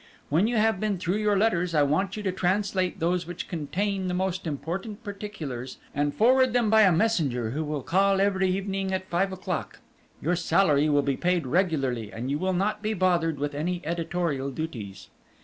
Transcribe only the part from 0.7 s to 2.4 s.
been through your letters I want you to